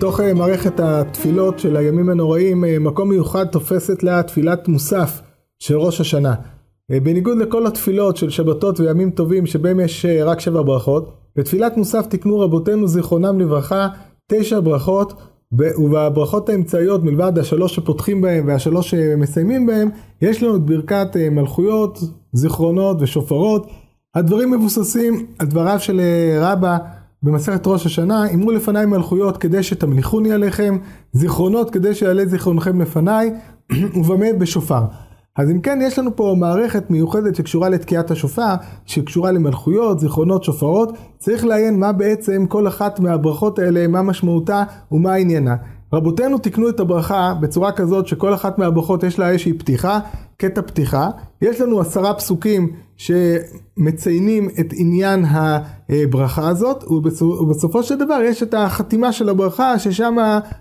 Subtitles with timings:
[0.00, 5.20] בתוך אה, מערכת התפילות של הימים הנוראים, אה, מקום מיוחד תופסת לה תפילת מוסף
[5.58, 6.34] של ראש השנה.
[6.90, 12.06] אה, בניגוד לכל התפילות של שבתות וימים טובים שבהם יש רק שבע ברכות, בתפילת מוסף
[12.06, 13.88] תקנו רבותינו זיכרונם לברכה
[14.30, 15.12] תשע ברכות
[15.52, 19.88] ובברכות האמצעיות מלבד השלוש שפותחים בהם והשלוש שמסיימים בהם
[20.22, 21.98] יש לנו את ברכת מלכויות,
[22.32, 23.66] זיכרונות ושופרות
[24.14, 26.00] הדברים מבוססים על דבריו של
[26.40, 26.78] רבא
[27.22, 30.78] במסכת ראש השנה, אמרו לפניי מלכויות כדי שתמליכוני עליכם,
[31.12, 33.30] זיכרונות כדי שיעלה זיכרונכם לפניי,
[33.98, 34.82] ובמה בשופר.
[35.36, 38.54] אז אם כן, יש לנו פה מערכת מיוחדת שקשורה לתקיעת השופר,
[38.86, 40.92] שקשורה למלכויות, זיכרונות, שופרות.
[41.18, 44.62] צריך לעיין מה בעצם כל אחת מהברכות האלה, מה משמעותה
[44.92, 45.56] ומה עניינה.
[45.92, 49.98] רבותינו תיקנו את הברכה בצורה כזאת שכל אחת מהברכות יש לה איזושהי פתיחה,
[50.36, 51.08] קטע פתיחה.
[51.42, 55.24] יש לנו עשרה פסוקים שמציינים את עניין
[55.88, 56.84] הברכה הזאת,
[57.40, 60.16] ובסופו של דבר יש את החתימה של הברכה, ששם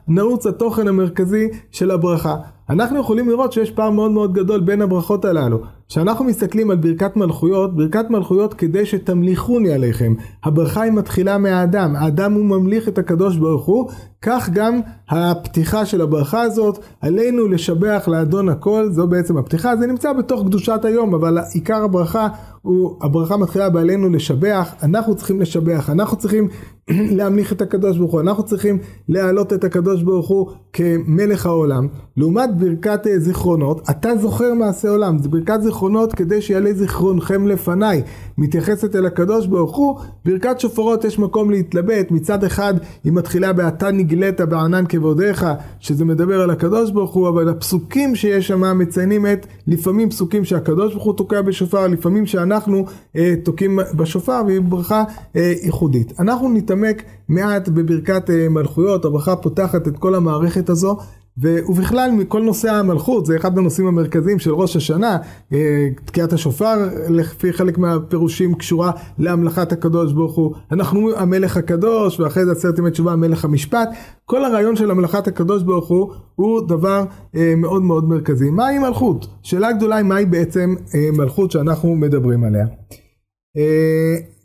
[0.08, 2.36] נעוץ התוכן המרכזי של הברכה.
[2.70, 5.59] אנחנו יכולים לראות שיש פער מאוד מאוד גדול בין הברכות הללו.
[5.88, 10.14] כשאנחנו מסתכלים על ברכת מלכויות, ברכת מלכויות כדי שתמליכוני עליכם.
[10.44, 13.89] הברכה היא מתחילה מהאדם, האדם הוא ממליך את הקדוש ברוך הוא,
[14.22, 20.14] כך גם הפתיחה של הברכה הזאת, עלינו לשבח לאדון הכל, זו בעצם הפתיחה, זה נמצא
[20.14, 22.28] בתוך קדושת היום, אבל עיקר הברכה
[22.61, 26.48] הוא, הברכה מתחילה בעלינו לשבח, אנחנו צריכים לשבח, אנחנו צריכים
[27.17, 28.78] להמליך את הקדוש ברוך הוא, אנחנו צריכים
[29.09, 31.88] להעלות את הקדוש ברוך הוא כמלך העולם.
[32.17, 38.02] לעומת ברכת אה, זיכרונות, אתה זוכר מעשה עולם, זה ברכת זיכרונות כדי שיעלה זיכרונכם לפניי,
[38.40, 42.73] מתייחסת אל הקדוש ברוך הוא, ברכת שופרות יש מקום להתלבט, מצד אחד
[43.04, 45.45] היא מתחילה ב"אתה נגלית בענן כבודיך",
[45.80, 50.94] שזה מדבר על הקדוש ברוך הוא, אבל הפסוקים שיש שם מציינים את, לפעמים פסוקים שהקדוש
[50.94, 55.04] ברוך הוא תוקע בשופר, לפעמים שאנחנו אה, תוקעים בשופר, והיא ברכה
[55.36, 56.20] אה, ייחודית.
[56.20, 60.98] אנחנו נתעמק מעט בברכת אה, מלכויות, הברכה פותחת את כל המערכת הזו.
[61.42, 65.17] ובכלל מכל נושא המלכות זה אחד הנושאים המרכזיים של ראש השנה.
[65.54, 70.55] אה, תקיעת השופר לפי חלק מהפירושים קשורה להמלכת הקדוש ברוך הוא.
[70.72, 73.89] אנחנו המלך הקדוש ואחרי זה עשרת ימי תשובה המלך המשפט
[74.26, 77.04] כל הרעיון של המלכת הקדוש ברוך הוא הוא דבר
[77.36, 78.50] אה, מאוד מאוד מרכזי.
[78.50, 79.27] מהי מלכות?
[79.44, 82.66] שאלה גדולה היא מהי בעצם אה, מלכות שאנחנו מדברים עליה.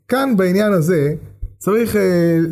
[0.08, 1.14] כאן בעניין הזה
[1.64, 1.98] צריך uh,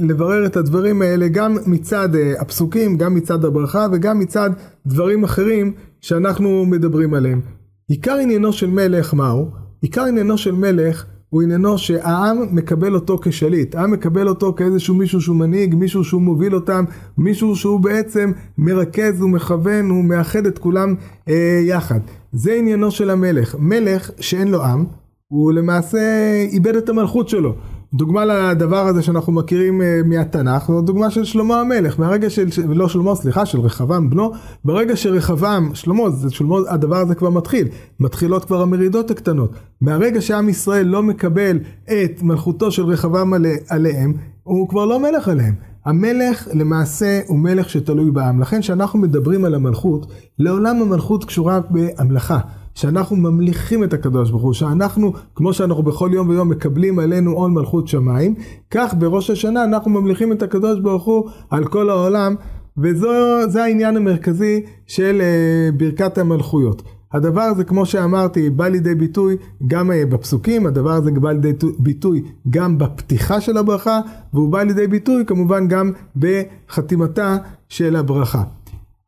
[0.00, 4.50] לברר את הדברים האלה גם מצד uh, הפסוקים, גם מצד הברכה וגם מצד
[4.86, 7.40] דברים אחרים שאנחנו מדברים עליהם.
[7.88, 9.50] עיקר עניינו של מלך מהו?
[9.80, 15.20] עיקר עניינו של מלך הוא עניינו שהעם מקבל אותו כשליט, העם מקבל אותו כאיזשהו מישהו
[15.20, 16.84] שהוא מנהיג, מישהו שהוא מוביל אותם,
[17.18, 20.94] מישהו שהוא בעצם מרכז ומכוון, הוא מאחד את כולם
[21.28, 22.00] אה, יחד.
[22.32, 23.56] זה עניינו של המלך.
[23.58, 24.84] מלך שאין לו עם,
[25.28, 27.54] הוא למעשה איבד את המלכות שלו.
[27.94, 32.88] דוגמה לדבר הזה שאנחנו מכירים אה, מהתנ"ך, זו דוגמה של שלמה המלך, מהרגע של, לא
[32.88, 34.32] שלמה, סליחה, של רחבעם בנו,
[34.64, 37.68] ברגע שרחבעם, שלמה, שלמה, הדבר הזה כבר מתחיל,
[38.00, 39.52] מתחילות כבר המרידות הקטנות.
[39.80, 45.28] מהרגע שעם ישראל לא מקבל את מלכותו של רחבעם עלי, עליהם, הוא כבר לא מלך
[45.28, 45.54] עליהם.
[45.84, 50.06] המלך למעשה הוא מלך שתלוי בעם, לכן כשאנחנו מדברים על המלכות,
[50.38, 52.38] לעולם המלכות קשורה בהמלכה.
[52.74, 57.50] שאנחנו ממליכים את הקדוש ברוך הוא, שאנחנו, כמו שאנחנו בכל יום ויום מקבלים עלינו עול
[57.50, 58.34] מלכות שמיים,
[58.70, 62.34] כך בראש השנה אנחנו ממליכים את הקדוש ברוך הוא על כל העולם,
[62.78, 66.82] וזה העניין המרכזי של uh, ברכת המלכויות.
[67.12, 72.22] הדבר הזה, כמו שאמרתי, בא לידי ביטוי גם uh, בפסוקים, הדבר הזה בא לידי ביטוי
[72.50, 74.00] גם בפתיחה של הברכה,
[74.32, 77.36] והוא בא לידי ביטוי כמובן גם בחתימתה
[77.68, 78.42] של הברכה.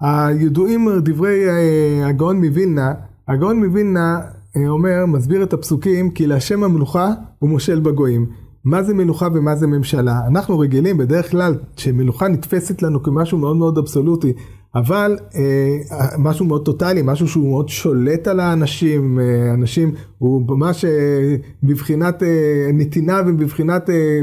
[0.01, 2.93] הידועים דברי uh, הגאון מווילנה,
[3.29, 4.21] הגאון מווילנה
[4.57, 8.27] אה, אומר, מסביר את הפסוקים, כי להשם המלוכה הוא מושל בגויים.
[8.65, 10.21] מה זה מלוכה ומה זה ממשלה?
[10.27, 14.33] אנחנו רגילים בדרך כלל שמלוכה נתפסת לנו כמשהו מאוד מאוד אבסולוטי,
[14.75, 15.79] אבל אה,
[16.19, 22.23] משהו מאוד טוטאלי, משהו שהוא מאוד שולט על האנשים, אה, אנשים, הוא ממש אה, בבחינת
[22.23, 24.21] אה, נתינה ובבחינת אה,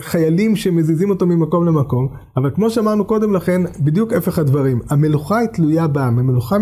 [0.00, 4.80] חיילים שמזיזים אותו ממקום למקום, אבל כמו שאמרנו קודם לכן, בדיוק הפך הדברים.
[4.90, 6.56] המלוכה היא תלויה בעם, המלוכה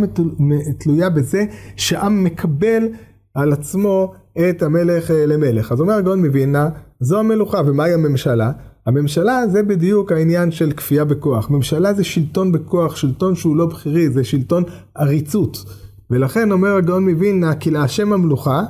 [0.79, 1.45] תלויה בזה
[1.77, 2.89] שהעם מקבל
[3.35, 4.13] על עצמו
[4.51, 5.73] את המלך אה, למלך.
[5.73, 6.69] אז אומר הגאון מווילנה,
[7.01, 8.53] זו המלוכה, ומהי הממשלה?
[8.87, 11.51] הממשלה זה בדיוק העניין של כפייה בכוח.
[11.51, 14.65] ממשלה זה שלטון בכוח, שלטון שהוא לא בכירי, זה שלטון
[14.95, 15.65] עריצות.
[16.11, 18.63] ולכן אומר הגאון מווילנה, כי להשם המלוכה,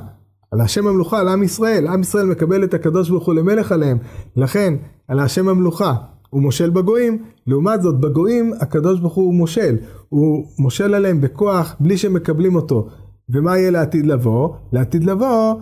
[0.51, 1.87] על השם המלוכה, על עם ישראל.
[1.87, 3.97] עם ישראל מקבל את הקדוש ברוך הוא למלך עליהם.
[4.35, 4.73] לכן,
[5.07, 5.93] על השם המלוכה,
[6.29, 7.23] הוא מושל בגויים.
[7.47, 9.77] לעומת זאת, בגויים, הקדוש ברוך הוא מושל.
[10.09, 12.87] הוא מושל עליהם בכוח, בלי שמקבלים אותו.
[13.29, 14.49] ומה יהיה לעתיד לבוא?
[14.71, 15.55] לעתיד לבוא,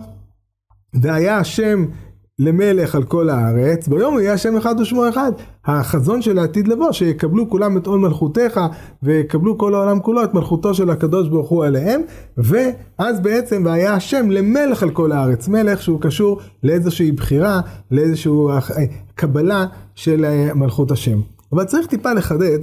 [1.02, 1.84] והיה השם
[2.38, 5.32] למלך על כל הארץ, ביום יהיה השם אחד ושמו אחד.
[5.64, 8.60] החזון של העתיד לבוא, שיקבלו כולם את עול מלכותיך,
[9.02, 12.00] ויקבלו כל העולם כולו את מלכותו של הקדוש ברוך הוא עליהם,
[12.36, 18.32] ואז בעצם והיה השם למלך על כל הארץ, מלך שהוא קשור לאיזושהי בחירה, לאיזושהי
[19.14, 20.24] קבלה של
[20.54, 21.20] מלכות השם.
[21.52, 22.58] אבל צריך טיפה לחדד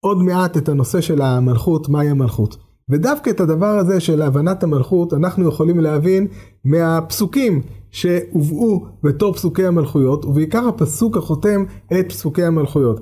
[0.00, 2.56] עוד מעט את הנושא של המלכות, מהי המלכות.
[2.90, 6.26] ודווקא את הדבר הזה של הבנת המלכות אנחנו יכולים להבין
[6.64, 13.00] מהפסוקים שהובאו בתור פסוקי המלכויות, ובעיקר הפסוק החותם את פסוקי המלכויות.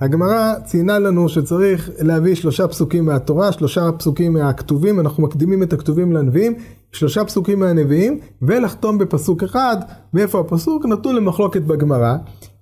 [0.00, 6.12] הגמרא ציינה לנו שצריך להביא שלושה פסוקים מהתורה, שלושה פסוקים מהכתובים, אנחנו מקדימים את הכתובים
[6.12, 6.54] לנביאים,
[6.92, 9.76] שלושה פסוקים מהנביאים, ולחתום בפסוק אחד,
[10.14, 10.86] מאיפה הפסוק?
[10.86, 12.16] נתון למחלוקת בגמרא,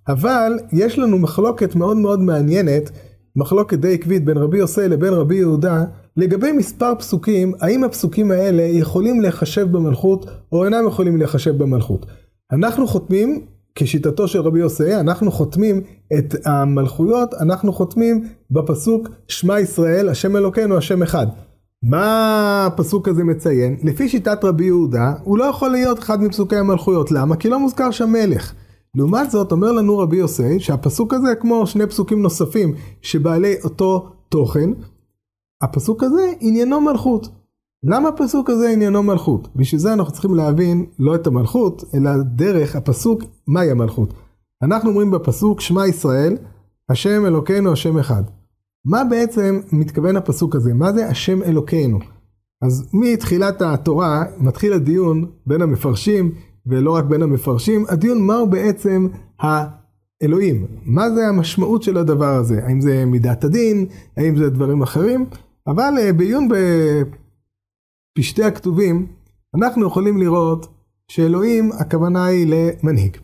[0.09, 2.91] אבל יש לנו מחלוקת מאוד מאוד מעניינת,
[3.37, 5.85] מחלוקת די עקבית בין רבי יוסי לבין רבי יהודה,
[6.17, 12.07] לגבי מספר פסוקים, האם הפסוקים האלה יכולים להיחשב במלכות או אינם יכולים להיחשב במלכות.
[12.53, 13.41] אנחנו חותמים,
[13.75, 15.81] כשיטתו של רבי יוסי, אנחנו חותמים
[16.19, 21.27] את המלכויות, אנחנו חותמים בפסוק שמע ישראל, השם אלוקינו, השם אחד.
[21.83, 23.77] מה הפסוק הזה מציין?
[23.83, 27.13] לפי שיטת רבי יהודה, הוא לא יכול להיות אחד מפסוקי המלכויות.
[27.13, 27.37] למה?
[27.37, 28.53] כי לא מוזכר שם מלך.
[28.95, 34.71] לעומת זאת, אומר לנו רבי יוסי, שהפסוק הזה, כמו שני פסוקים נוספים, שבעלי אותו תוכן,
[35.63, 37.29] הפסוק הזה עניינו מלכות.
[37.87, 39.49] למה הפסוק הזה עניינו מלכות?
[39.57, 44.15] בשביל זה אנחנו צריכים להבין לא את המלכות, אלא דרך הפסוק מהי המלכות.
[44.63, 46.37] אנחנו אומרים בפסוק שמע ישראל,
[46.89, 48.23] השם אלוקינו השם אחד.
[48.85, 50.75] מה בעצם מתכוון הפסוק הזה?
[50.75, 51.99] מה זה השם אלוקינו?
[52.63, 56.33] אז מתחילת התורה מתחיל הדיון בין המפרשים,
[56.67, 59.09] ולא רק בין המפרשים, הדיון מהו בעצם
[59.41, 60.67] האלוהים.
[60.85, 62.61] מה זה המשמעות של הדבר הזה?
[62.65, 63.87] האם זה מידת הדין?
[64.17, 65.27] האם זה דברים אחרים?
[65.67, 66.49] אבל אה, בעיון
[68.15, 69.07] בפשטי הכתובים,
[69.55, 70.67] אנחנו יכולים לראות
[71.09, 73.17] שאלוהים הכוונה היא למנהיג.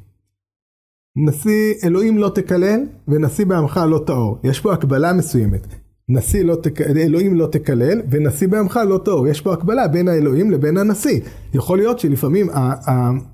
[1.16, 4.38] נשיא אלוהים לא תקלל ונשיא בעמך לא טהור.
[4.44, 5.66] יש פה הקבלה מסוימת.
[6.10, 6.80] נשיא לא תק...
[6.80, 9.26] אלוהים לא תקלל ונשיא בעמך לא טהור.
[9.26, 11.20] יש פה הקבלה בין האלוהים לבין הנשיא.
[11.54, 12.46] יכול להיות שלפעמים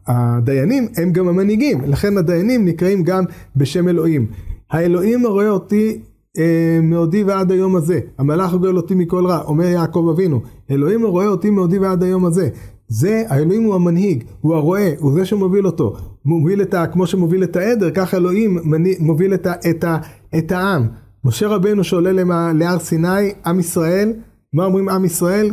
[0.06, 3.24] הדיינים הם גם המנהיגים, לכן הדיינים נקראים גם
[3.56, 4.26] בשם אלוהים.
[4.70, 6.00] האלוהים רואה אותי
[6.38, 8.00] אה, מעודי ועד היום הזה.
[8.18, 10.40] המלאך גואל אותי מכל רע, אומר יעקב אבינו.
[10.70, 12.48] אלוהים רואה אותי מעודי ועד היום הזה.
[12.88, 15.96] זה, האלוהים הוא המנהיג, הוא הרועה, הוא זה שמוביל אותו.
[16.24, 16.86] מוביל את ה...
[16.86, 18.58] כמו שמוביל את העדר, כך אלוהים
[19.00, 19.98] מוביל את, ה, את, ה,
[20.38, 20.86] את העם.
[21.26, 24.12] משה רבנו שעולה למה, להר סיני, עם ישראל,
[24.52, 25.50] מה אומרים עם ישראל?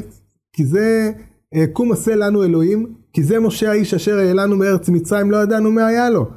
[0.53, 1.11] כי זה
[1.55, 5.71] אה, קום עשה לנו אלוהים, כי זה משה האיש אשר העלנו מארץ מצרים, לא ידענו
[5.71, 6.27] מה היה לו.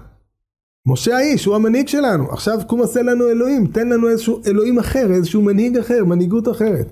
[0.86, 2.32] משה האיש, הוא המנהיג שלנו.
[2.32, 6.86] עכשיו קום עשה לנו אלוהים, תן לנו איזשהו אלוהים אחר, איזשהו מנהיג אחר, מנהיגות אחרת.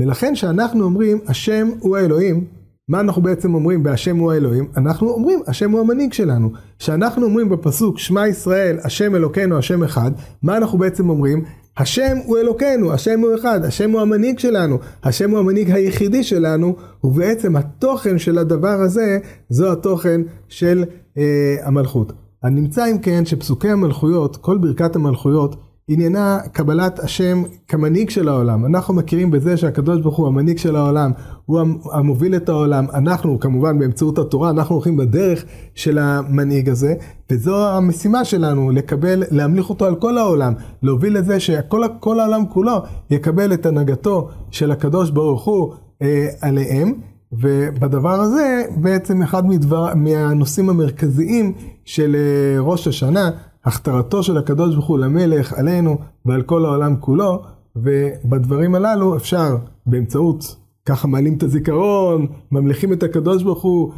[0.00, 2.44] ולכן כשאנחנו אומרים, השם הוא האלוהים,
[2.88, 4.68] מה אנחנו בעצם אומרים בהשם הוא האלוהים?
[4.76, 6.52] אנחנו אומרים, השם הוא המנהיג שלנו.
[6.78, 10.10] כשאנחנו אומרים בפסוק, שמע ישראל, השם אלוקינו, השם אחד,
[10.42, 11.44] מה אנחנו בעצם אומרים?
[11.76, 16.76] השם הוא אלוקינו, השם הוא אחד, השם הוא המנהיג שלנו, השם הוא המנהיג היחידי שלנו,
[17.04, 20.84] ובעצם התוכן של הדבר הזה, זו התוכן של
[21.18, 22.12] אה, המלכות.
[22.42, 25.56] הנמצא אם כן שפסוקי המלכויות, כל ברכת המלכויות,
[25.92, 28.66] עניינה קבלת השם כמנהיג של העולם.
[28.66, 31.12] אנחנו מכירים בזה שהקדוש ברוך הוא המנהיג של העולם,
[31.46, 31.60] הוא
[31.92, 32.86] המוביל את העולם.
[32.94, 35.44] אנחנו כמובן באמצעות התורה, אנחנו הולכים בדרך
[35.74, 36.94] של המנהיג הזה,
[37.30, 43.52] וזו המשימה שלנו, לקבל, להמליך אותו על כל העולם, להוביל לזה שכל העולם כולו יקבל
[43.52, 45.72] את הנהגתו של הקדוש ברוך הוא
[46.02, 46.92] אה, עליהם.
[47.32, 51.52] ובדבר הזה בעצם אחד מדבר, מהנושאים המרכזיים
[51.84, 53.30] של אה, ראש השנה,
[53.64, 57.42] הכתרתו של הקדוש ברוך הוא למלך עלינו ועל כל העולם כולו,
[57.76, 63.92] ובדברים הללו אפשר באמצעות, ככה מעלים את הזיכרון, ממליכים את הקדוש ברוך הוא,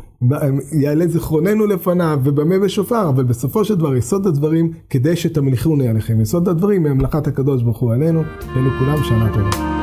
[0.80, 6.48] יעלה זיכרוננו לפניו ובמה בשופר, אבל בסופו של דבר יסוד הדברים כדי שתמליכוני עליכם, יסוד
[6.48, 8.22] הדברים מהמלאכת הקדוש ברוך הוא עלינו,
[8.56, 9.73] אלו כולם שנה טובה.